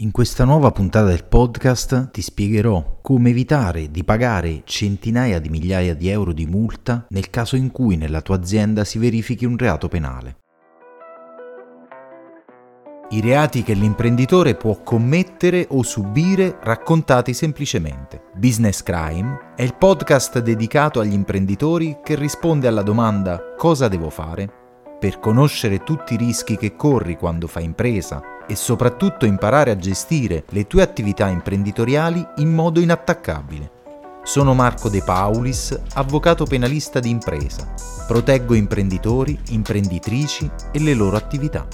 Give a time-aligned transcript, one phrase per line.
[0.00, 5.92] In questa nuova puntata del podcast ti spiegherò come evitare di pagare centinaia di migliaia
[5.96, 9.88] di euro di multa nel caso in cui nella tua azienda si verifichi un reato
[9.88, 10.36] penale.
[13.08, 18.22] I reati che l'imprenditore può commettere o subire raccontati semplicemente.
[18.36, 24.48] Business Crime è il podcast dedicato agli imprenditori che risponde alla domanda cosa devo fare?
[25.00, 30.44] Per conoscere tutti i rischi che corri quando fai impresa e soprattutto imparare a gestire
[30.48, 33.70] le tue attività imprenditoriali in modo inattaccabile.
[34.24, 37.72] Sono Marco De Paulis, avvocato penalista di impresa.
[38.06, 41.68] Proteggo imprenditori, imprenditrici e le loro attività.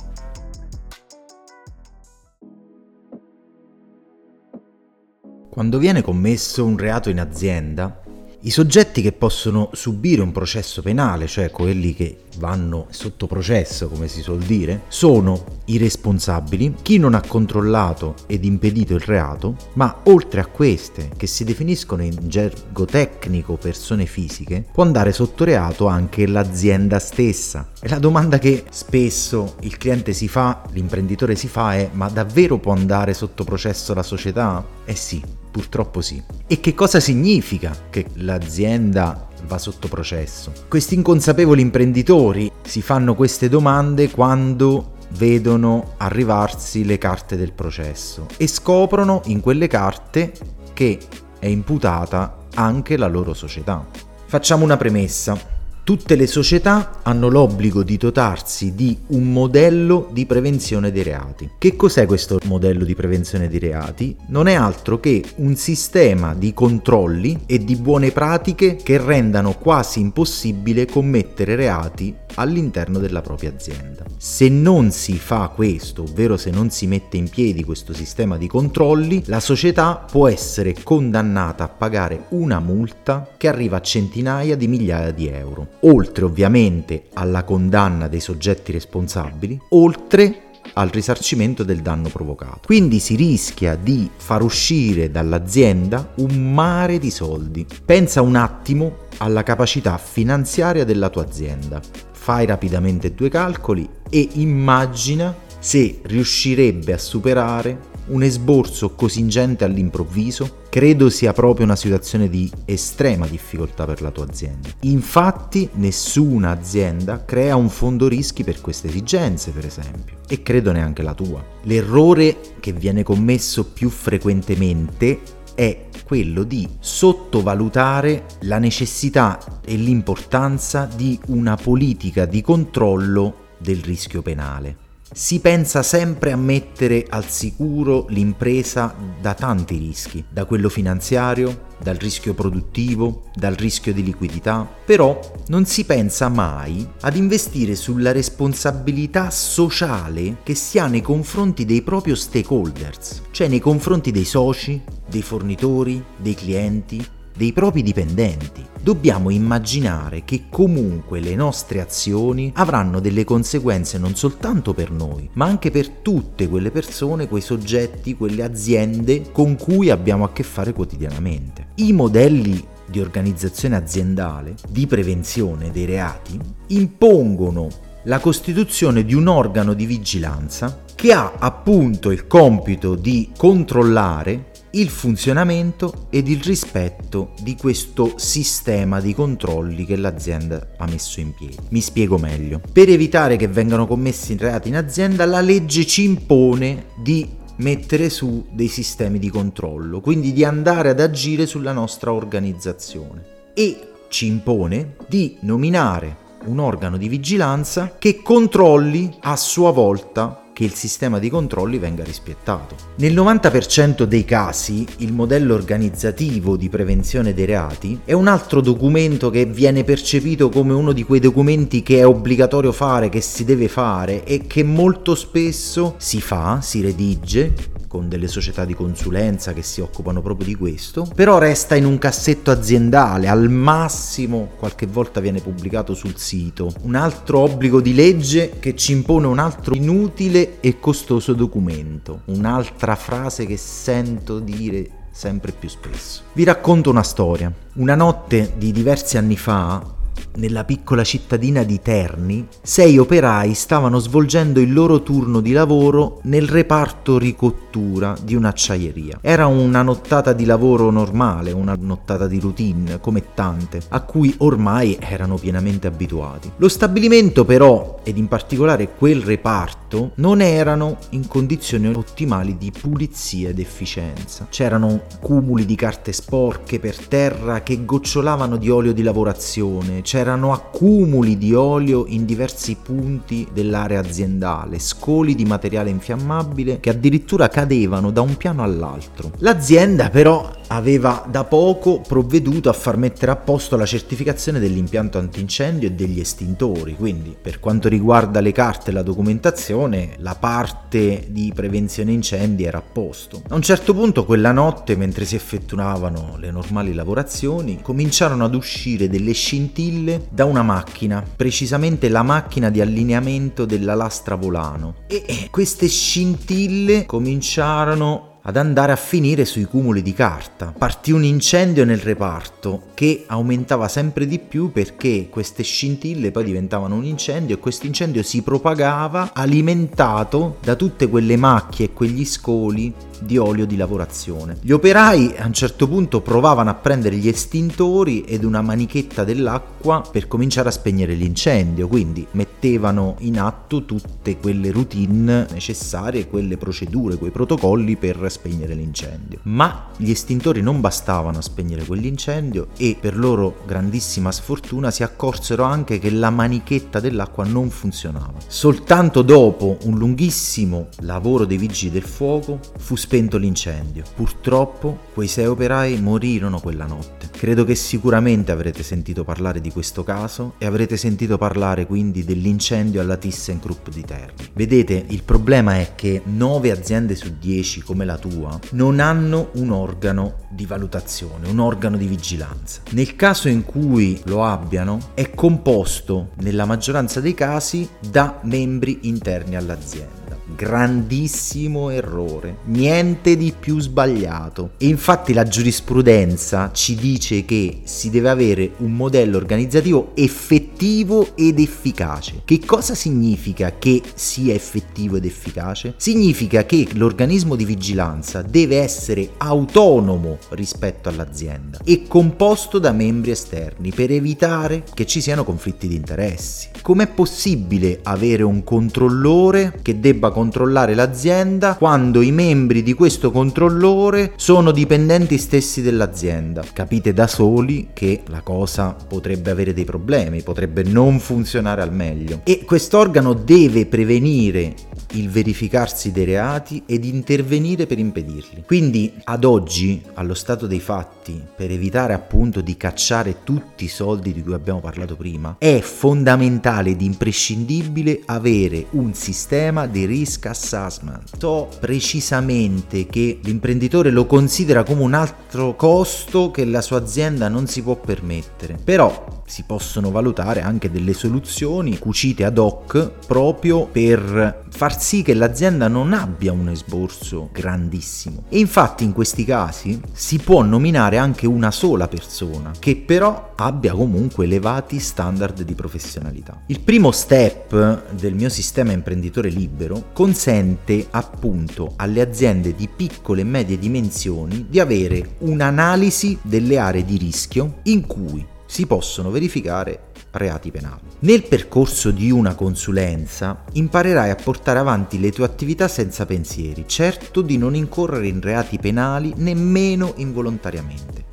[5.51, 8.01] Quando viene commesso un reato in azienda,
[8.41, 14.09] i soggetti che possono subire un processo penale, cioè quelli che vanno sotto processo, come
[14.09, 20.01] si suol dire, sono i responsabili, chi non ha controllato ed impedito il reato, ma
[20.05, 25.87] oltre a queste, che si definiscono in gergo tecnico persone fisiche, può andare sotto reato
[25.87, 27.71] anche l'azienda stessa.
[27.81, 32.59] E la domanda che spesso il cliente si fa, l'imprenditore si fa è ma davvero
[32.59, 34.65] può andare sotto processo la società?
[34.85, 35.23] Eh sì,
[35.55, 36.21] Purtroppo sì.
[36.49, 40.53] E che cosa significa che l'azienda va sotto processo?
[40.69, 48.47] Questi inconsapevoli imprenditori si fanno queste domande quando vedono arrivarsi le carte del processo e
[48.47, 50.33] scoprono in quelle carte
[50.73, 50.99] che
[51.39, 53.87] è imputata anche la loro società.
[54.27, 55.54] Facciamo una premessa.
[55.85, 61.51] Tutte le società hanno l'obbligo di dotarsi di un modello di prevenzione dei reati.
[61.59, 64.17] Che cos'è questo modello di prevenzione dei reati?
[64.29, 70.01] Non è altro che un sistema di controlli e di buone pratiche che rendano quasi
[70.01, 74.05] impossibile commettere reati all'interno della propria azienda.
[74.17, 78.47] Se non si fa questo, ovvero se non si mette in piedi questo sistema di
[78.47, 84.69] controlli, la società può essere condannata a pagare una multa che arriva a centinaia di
[84.69, 90.45] migliaia di euro, oltre ovviamente alla condanna dei soggetti responsabili, oltre
[90.75, 92.61] al risarcimento del danno provocato.
[92.65, 97.67] Quindi si rischia di far uscire dall'azienda un mare di soldi.
[97.85, 101.81] Pensa un attimo alla capacità finanziaria della tua azienda
[102.25, 110.63] fai rapidamente due calcoli e immagina se riuscirebbe a superare un esborso così ingente all'improvviso,
[110.71, 114.71] credo sia proprio una situazione di estrema difficoltà per la tua azienda.
[114.81, 121.03] Infatti nessuna azienda crea un fondo rischi per queste esigenze, per esempio, e credo neanche
[121.03, 121.45] la tua.
[121.65, 125.21] L'errore che viene commesso più frequentemente
[125.55, 134.23] è quello di sottovalutare la necessità e l'importanza di una politica di controllo del rischio
[134.23, 134.77] penale.
[135.13, 141.97] Si pensa sempre a mettere al sicuro l'impresa da tanti rischi, da quello finanziario, dal
[141.97, 149.29] rischio produttivo, dal rischio di liquidità, però non si pensa mai ad investire sulla responsabilità
[149.29, 155.21] sociale che si ha nei confronti dei propri stakeholders, cioè nei confronti dei soci, dei
[155.21, 157.07] fornitori, dei clienti,
[157.37, 158.65] dei propri dipendenti.
[158.81, 165.47] Dobbiamo immaginare che comunque le nostre azioni avranno delle conseguenze non soltanto per noi, ma
[165.47, 170.73] anche per tutte quelle persone, quei soggetti, quelle aziende con cui abbiamo a che fare
[170.73, 171.69] quotidianamente.
[171.77, 177.69] I modelli di organizzazione aziendale, di prevenzione dei reati, impongono
[178.05, 184.89] la costituzione di un organo di vigilanza che ha appunto il compito di controllare il
[184.89, 191.57] funzionamento ed il rispetto di questo sistema di controlli che l'azienda ha messo in piedi.
[191.71, 192.61] Mi spiego meglio.
[192.73, 198.47] Per evitare che vengano commessi reati in azienda, la legge ci impone di mettere su
[198.51, 204.97] dei sistemi di controllo, quindi di andare ad agire sulla nostra organizzazione e ci impone
[205.07, 211.29] di nominare un organo di vigilanza che controlli a sua volta che il sistema di
[211.29, 212.77] controlli venga rispettato.
[212.97, 219.29] Nel 90% dei casi il modello organizzativo di prevenzione dei reati è un altro documento
[219.29, 223.69] che viene percepito come uno di quei documenti che è obbligatorio fare, che si deve
[223.69, 227.53] fare e che molto spesso si fa, si redige
[227.95, 231.97] con delle società di consulenza che si occupano proprio di questo, però resta in un
[231.97, 236.73] cassetto aziendale, al massimo qualche volta viene pubblicato sul sito.
[236.81, 242.97] Un altro obbligo di legge che ci impone un altro inutile e costoso documento, un'altra
[242.97, 246.23] frase che sento dire sempre più spesso.
[246.33, 247.53] Vi racconto una storia.
[247.75, 249.94] Una notte di diversi anni fa
[250.37, 256.49] nella piccola cittadina di Terni, sei operai stavano svolgendo il loro turno di lavoro nel
[256.49, 259.19] reparto ricottura di un'acciaieria.
[259.21, 264.97] Era una nottata di lavoro normale, una nottata di routine, come tante, a cui ormai
[265.01, 266.51] erano pienamente abituati.
[266.57, 273.51] Lo stabilimento però, ed in particolare quel reparto, non erano in condizioni ottimali di pulizia
[273.51, 274.47] ed efficienza.
[274.51, 281.39] C'erano cumuli di carte sporche per terra che gocciolavano di olio di lavorazione, c'erano accumuli
[281.39, 288.21] di olio in diversi punti dell'area aziendale, scoli di materiale infiammabile che addirittura cadevano da
[288.21, 289.33] un piano all'altro.
[289.39, 295.89] L'azienda però aveva da poco provveduto a far mettere a posto la certificazione dell'impianto antincendio
[295.89, 301.53] e degli estintori, quindi per quanto riguarda le carte e la documentazione, la parte di
[301.55, 303.43] prevenzione incendi era a posto.
[303.49, 309.09] A un certo punto quella notte, mentre si effettuavano le normali lavorazioni, cominciarono ad uscire
[309.09, 314.97] delle scintille da una macchina, precisamente la macchina di allineamento della lastra volano.
[315.07, 320.73] E queste scintille cominciarono ad andare a finire sui cumuli di carta.
[320.77, 326.95] Partì un incendio nel reparto che aumentava sempre di più perché queste scintille poi diventavano
[326.95, 332.93] un incendio e questo incendio si propagava alimentato da tutte quelle macchie e quegli scoli
[333.21, 334.57] di olio di lavorazione.
[334.61, 340.03] Gli operai a un certo punto provavano a prendere gli estintori ed una manichetta dell'acqua
[340.11, 347.17] per cominciare a spegnere l'incendio, quindi mettevano in atto tutte quelle routine necessarie, quelle procedure,
[347.17, 349.39] quei protocolli per spegnere l'incendio.
[349.43, 355.63] Ma gli estintori non bastavano a spegnere quell'incendio e per loro grandissima sfortuna si accorsero
[355.65, 358.35] anche che la manichetta dell'acqua non funzionava.
[358.47, 364.03] Soltanto dopo un lunghissimo lavoro dei vigili del fuoco fu spento l'incendio.
[364.15, 367.29] Purtroppo quei sei operai morirono quella notte.
[367.31, 373.03] Credo che sicuramente avrete sentito parlare di questo caso e avrete sentito parlare quindi dell'incendio
[373.03, 374.49] alla ThyssenKrupp di Terni.
[374.55, 379.71] Vedete, il problema è che 9 aziende su 10 come la tua non hanno un
[379.71, 382.81] organo di valutazione, un organo di vigilanza.
[382.93, 389.57] Nel caso in cui lo abbiano, è composto nella maggioranza dei casi da membri interni
[389.57, 390.24] all'azienda
[390.55, 394.73] grandissimo errore, niente di più sbagliato.
[394.79, 401.59] E infatti la giurisprudenza ci dice che si deve avere un modello organizzativo effettivo ed
[401.59, 402.43] efficace.
[402.45, 405.95] Che cosa significa che sia effettivo ed efficace?
[405.97, 413.93] Significa che l'organismo di vigilanza deve essere autonomo rispetto all'azienda e composto da membri esterni
[413.93, 416.69] per evitare che ci siano conflitti di interessi.
[416.83, 424.33] Com'è possibile avere un controllore che debba controllare l'azienda quando i membri di questo controllore
[424.35, 426.65] sono dipendenti stessi dell'azienda.
[426.73, 432.41] Capite da soli che la cosa potrebbe avere dei problemi, potrebbe non funzionare al meglio.
[432.43, 434.75] E quest'organo deve prevenire
[435.13, 438.65] il verificarsi dei reati ed intervenire per impedirli.
[438.67, 444.33] Quindi ad oggi, allo stato dei fatti, per evitare appunto di cacciare tutti i soldi
[444.33, 451.37] di cui abbiamo parlato prima, è fondamentale ed imprescindibile avere un sistema di risk assessment.
[451.39, 457.67] So precisamente che l'imprenditore lo considera come un altro costo che la sua azienda non
[457.67, 464.64] si può permettere, però si possono valutare anche delle soluzioni cucite ad hoc proprio per
[464.75, 468.45] far sì che l'azienda non abbia un esborso grandissimo.
[468.49, 473.93] E infatti in questi casi si può nominare anche una sola persona che però abbia
[473.93, 476.63] comunque elevati standard di professionalità.
[476.67, 483.45] Il primo step del mio sistema imprenditore libero consente appunto alle aziende di piccole e
[483.45, 490.71] medie dimensioni di avere un'analisi delle aree di rischio in cui si possono verificare reati
[490.71, 491.01] penali.
[491.21, 497.43] Nel percorso di una consulenza imparerai a portare avanti le tue attività senza pensieri, certo
[497.43, 501.25] di non incorrere in reati penali nemmeno involontariamente.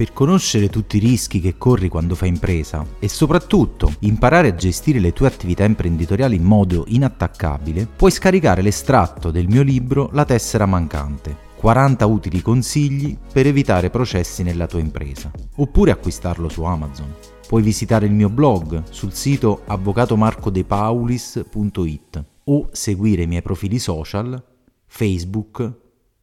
[0.00, 4.98] per conoscere tutti i rischi che corri quando fai impresa e soprattutto imparare a gestire
[4.98, 10.64] le tue attività imprenditoriali in modo inattaccabile, puoi scaricare l'estratto del mio libro La tessera
[10.64, 17.14] mancante 40 utili consigli per evitare processi nella tua impresa, oppure acquistarlo su Amazon.
[17.46, 24.42] Puoi visitare il mio blog sul sito avvocatomarcodepaulis.it o seguire i miei profili social
[24.86, 25.70] Facebook,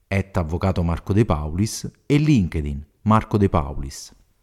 [0.07, 4.16] at Avvocato Marco De Paulis e LinkedIn Marco De Paulis.